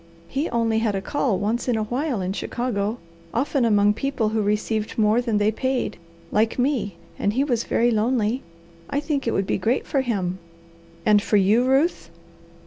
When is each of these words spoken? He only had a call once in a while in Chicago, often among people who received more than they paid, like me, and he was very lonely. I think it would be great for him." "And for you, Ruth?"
He 0.27 0.49
only 0.49 0.79
had 0.79 0.95
a 0.95 0.99
call 1.03 1.37
once 1.37 1.67
in 1.67 1.77
a 1.77 1.83
while 1.83 2.21
in 2.23 2.33
Chicago, 2.33 2.97
often 3.35 3.63
among 3.63 3.93
people 3.93 4.29
who 4.29 4.41
received 4.41 4.97
more 4.97 5.21
than 5.21 5.37
they 5.37 5.51
paid, 5.51 5.97
like 6.31 6.57
me, 6.57 6.95
and 7.19 7.33
he 7.33 7.43
was 7.43 7.65
very 7.65 7.91
lonely. 7.91 8.41
I 8.89 8.99
think 8.99 9.27
it 9.27 9.31
would 9.31 9.45
be 9.45 9.59
great 9.59 9.85
for 9.85 10.01
him." 10.01 10.39
"And 11.05 11.21
for 11.21 11.37
you, 11.37 11.65
Ruth?" 11.65 12.09